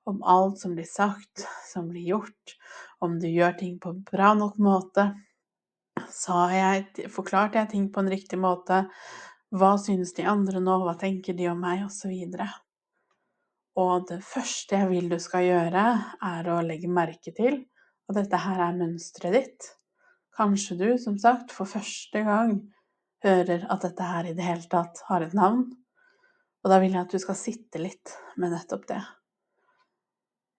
om 0.08 0.22
alt 0.26 0.58
som 0.58 0.74
blir 0.74 0.88
sagt, 0.88 1.44
som 1.70 1.88
blir 1.92 2.08
gjort, 2.10 2.56
om 2.98 3.20
du 3.22 3.28
gjør 3.28 3.54
ting 3.60 3.76
på 3.78 3.92
en 3.92 4.02
bra 4.08 4.32
nok 4.34 4.58
måte. 4.58 5.12
Sa 6.10 6.48
jeg, 6.50 6.88
forklarte 7.12 7.60
jeg 7.60 7.70
ting 7.70 7.86
på 7.94 8.02
en 8.02 8.10
riktig 8.10 8.40
måte? 8.42 8.82
Hva 9.54 9.76
synes 9.78 10.14
de 10.16 10.26
andre 10.26 10.60
nå? 10.64 10.80
Hva 10.82 10.96
tenker 10.98 11.36
de 11.38 11.46
om 11.52 11.60
meg? 11.62 11.84
Og 11.86 11.92
så 11.94 12.10
videre. 12.10 12.48
Og 13.80 14.04
det 14.10 14.20
første 14.24 14.76
jeg 14.76 14.88
vil 14.90 15.08
du 15.08 15.16
skal 15.22 15.46
gjøre, 15.46 15.84
er 16.20 16.48
å 16.52 16.58
legge 16.64 16.90
merke 16.92 17.32
til 17.32 17.62
at 18.10 18.18
dette 18.18 18.40
her 18.44 18.60
er 18.66 18.76
mønsteret 18.76 19.36
ditt. 19.36 19.68
Kanskje 20.36 20.76
du, 20.80 20.88
som 21.00 21.16
sagt, 21.20 21.52
for 21.52 21.68
første 21.68 22.20
gang 22.26 22.58
hører 23.24 23.64
at 23.72 23.84
dette 23.86 24.04
her 24.04 24.28
i 24.28 24.34
det 24.36 24.44
hele 24.44 24.68
tatt 24.68 25.00
har 25.08 25.24
et 25.24 25.36
navn, 25.36 25.70
og 26.62 26.70
da 26.70 26.78
vil 26.82 26.92
jeg 26.92 27.06
at 27.06 27.14
du 27.14 27.22
skal 27.22 27.38
sitte 27.38 27.80
litt 27.80 28.12
med 28.36 28.52
nettopp 28.54 28.84
det. 28.90 29.00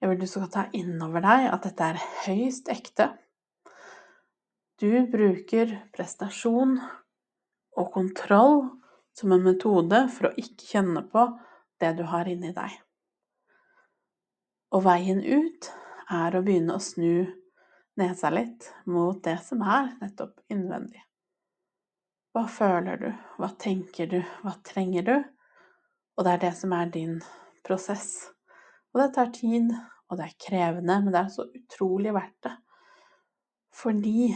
Jeg 0.01 0.11
vil 0.11 0.19
du 0.19 0.27
skal 0.27 0.49
ta 0.51 0.65
inn 0.75 0.97
over 1.03 1.23
deg 1.23 1.47
at 1.47 1.67
dette 1.67 1.89
er 1.93 2.01
høyst 2.25 2.71
ekte. 2.73 3.13
Du 4.81 4.89
bruker 5.07 5.77
prestasjon 5.95 6.75
og 7.77 7.91
kontroll 7.93 8.65
som 9.15 9.31
en 9.31 9.45
metode 9.45 10.01
for 10.11 10.27
å 10.27 10.33
ikke 10.41 10.73
kjenne 10.73 11.05
på 11.13 11.27
det 11.79 11.93
du 12.01 12.03
har 12.09 12.27
inni 12.27 12.51
deg. 12.55 12.73
Og 14.73 14.81
veien 14.81 15.19
ut 15.21 15.69
er 16.09 16.33
å 16.33 16.41
begynne 16.41 16.73
å 16.73 16.81
snu 16.81 17.27
nesa 17.99 18.31
litt 18.33 18.71
mot 18.89 19.19
det 19.21 19.35
som 19.45 19.61
er 19.61 19.91
nettopp 19.99 20.39
innvendig. 20.53 21.03
Hva 22.33 22.47
føler 22.49 22.97
du? 22.97 23.09
Hva 23.37 23.51
tenker 23.61 24.09
du? 24.09 24.19
Hva 24.41 24.55
trenger 24.65 25.05
du? 25.05 25.17
Og 26.17 26.25
det 26.25 26.31
er 26.31 26.41
det 26.47 26.53
som 26.57 26.73
er 26.73 26.89
din 26.89 27.19
prosess. 27.65 28.31
Og 28.93 29.01
det 29.03 29.11
tar 29.13 29.29
tid, 29.35 29.69
og 30.09 30.17
det 30.17 30.25
er 30.25 30.39
krevende, 30.41 30.97
men 31.03 31.13
det 31.13 31.21
er 31.21 31.29
så 31.35 31.45
utrolig 31.45 32.13
verdt 32.15 32.47
det. 32.47 32.55
Fordi 33.77 34.31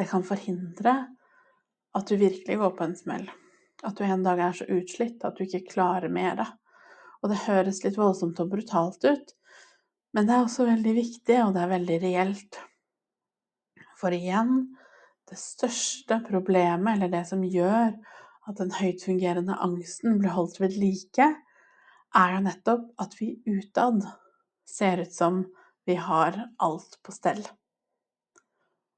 det 0.00 0.06
kan 0.08 0.24
forhindre 0.24 0.94
at 1.96 2.08
du 2.08 2.16
virkelig 2.16 2.56
går 2.62 2.72
på 2.78 2.86
en 2.86 2.96
smell. 2.96 3.28
At 3.84 4.00
du 4.00 4.06
en 4.08 4.24
dag 4.24 4.40
er 4.40 4.56
så 4.56 4.64
utslitt 4.72 5.24
at 5.24 5.36
du 5.36 5.44
ikke 5.44 5.66
klarer 5.68 6.12
mer. 6.12 6.40
Og 7.20 7.28
det 7.32 7.42
høres 7.44 7.82
litt 7.84 8.00
voldsomt 8.00 8.40
og 8.40 8.52
brutalt 8.52 9.04
ut, 9.04 9.36
men 10.16 10.26
det 10.26 10.34
er 10.34 10.44
også 10.44 10.66
veldig 10.66 10.94
viktig, 10.96 11.36
og 11.44 11.54
det 11.54 11.62
er 11.62 11.72
veldig 11.74 11.98
reelt. 12.02 12.58
For 14.00 14.14
igjen, 14.16 14.64
det 15.30 15.38
største 15.38 16.18
problemet, 16.26 16.96
eller 16.96 17.12
det 17.12 17.22
som 17.28 17.44
gjør 17.46 17.94
at 18.50 18.58
den 18.58 18.72
høytfungerende 18.74 19.58
angsten 19.62 20.18
blir 20.18 20.34
holdt 20.34 20.58
ved 20.62 20.74
like, 20.80 21.28
er 22.16 22.34
jo 22.34 22.42
nettopp 22.42 22.88
at 22.98 23.14
vi 23.20 23.36
utad 23.46 24.02
ser 24.66 25.04
ut 25.04 25.14
som 25.14 25.44
vi 25.86 25.94
har 25.94 26.36
alt 26.58 26.98
på 27.06 27.14
stell. 27.14 27.42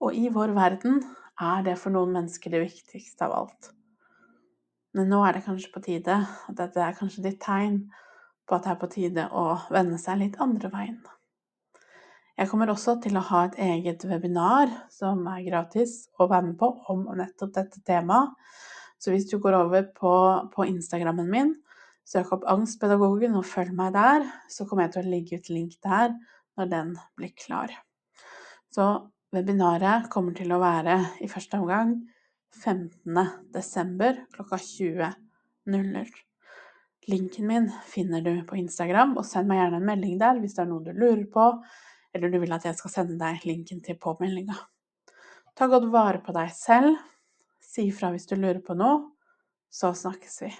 Og 0.02 0.16
i 0.16 0.30
vår 0.32 0.54
verden 0.56 1.02
er 1.42 1.64
det 1.66 1.76
for 1.80 1.94
noen 1.94 2.14
mennesker 2.16 2.54
det 2.54 2.64
viktigste 2.64 3.28
av 3.28 3.36
alt. 3.42 3.72
Men 4.96 5.08
nå 5.12 5.20
er 5.24 5.36
det 5.36 5.44
kanskje 5.46 5.72
på 5.72 5.84
tide 5.84 6.16
at 6.24 6.56
dette 6.56 6.80
er 6.80 6.96
kanskje 6.96 7.24
ditt 7.28 7.40
tegn 7.44 7.84
på 8.48 8.56
at 8.56 8.66
det 8.66 8.72
er 8.72 8.78
på 8.80 8.90
tide 8.92 9.26
å 9.32 9.46
vende 9.72 9.98
seg 10.00 10.20
litt 10.20 10.38
andre 10.42 10.70
veien. 10.72 11.00
Jeg 12.38 12.48
kommer 12.48 12.70
også 12.72 12.96
til 13.04 13.18
å 13.18 13.24
ha 13.28 13.42
et 13.46 13.58
eget 13.60 14.04
webinar 14.08 14.70
som 14.90 15.20
er 15.30 15.44
gratis 15.44 16.06
å 16.18 16.26
være 16.30 16.48
med 16.48 16.56
på 16.60 16.70
om 16.92 17.04
nettopp 17.18 17.52
dette 17.58 17.82
temaet. 17.86 18.32
Så 19.02 19.12
hvis 19.12 19.26
du 19.28 19.36
går 19.42 19.56
over 19.58 19.84
på, 19.94 20.12
på 20.54 20.66
Instagrammen 20.70 21.28
min, 21.28 21.52
søk 22.08 22.32
opp 22.36 22.46
Angstpedagogen 22.50 23.34
og 23.38 23.46
følg 23.46 23.74
meg 23.76 23.92
der, 23.96 24.26
så 24.50 24.66
kommer 24.66 24.86
jeg 24.86 24.94
til 24.94 25.02
å 25.02 25.12
legge 25.12 25.38
ut 25.38 25.50
link 25.52 25.76
der 25.84 26.14
når 26.58 26.70
den 26.72 26.92
blir 27.18 27.34
klar. 27.36 27.74
Så 28.72 28.88
webinaret 29.34 30.08
kommer 30.12 30.36
til 30.36 30.54
å 30.54 30.60
være 30.62 30.98
i 31.24 31.28
første 31.30 31.60
omgang 31.60 31.96
15.12. 32.62 34.22
klokka 34.32 34.60
20.00. 34.60 36.31
Linken 37.10 37.46
min 37.46 37.70
finner 37.86 38.22
du 38.22 38.44
på 38.46 38.56
Instagram, 38.60 39.16
og 39.18 39.26
send 39.26 39.48
meg 39.50 39.58
gjerne 39.58 39.80
en 39.80 39.88
melding 39.88 40.18
der 40.20 40.38
hvis 40.38 40.54
det 40.54 40.62
er 40.62 40.68
noe 40.70 40.84
du 40.86 40.92
lurer 40.94 41.24
på, 41.32 41.46
eller 42.14 42.30
du 42.30 42.38
vil 42.38 42.54
at 42.54 42.66
jeg 42.68 42.78
skal 42.78 42.92
sende 42.92 43.16
deg 43.18 43.42
linken 43.48 43.80
til 43.82 43.98
påmeldinga. 43.98 44.54
Ta 45.58 45.66
godt 45.68 45.88
vare 45.92 46.20
på 46.24 46.34
deg 46.36 46.52
selv. 46.54 47.00
Si 47.62 47.88
ifra 47.88 48.12
hvis 48.12 48.28
du 48.30 48.36
lurer 48.36 48.62
på 48.64 48.76
noe. 48.78 49.08
Så 49.72 49.90
snakkes 49.96 50.42
vi. 50.44 50.52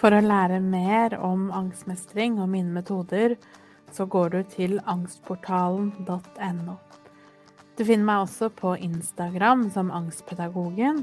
For 0.00 0.16
å 0.16 0.20
lære 0.24 0.62
mer 0.64 1.16
om 1.20 1.50
angstmestring 1.52 2.38
og 2.40 2.48
mine 2.52 2.72
metoder, 2.72 3.34
så 3.92 4.06
går 4.08 4.30
du 4.32 4.40
til 4.54 4.78
angstportalen.no. 4.88 6.76
Du 7.76 7.82
finner 7.84 8.06
meg 8.06 8.22
også 8.24 8.48
på 8.56 8.74
Instagram 8.80 9.66
som 9.74 9.92
Angstpedagogen, 9.92 11.02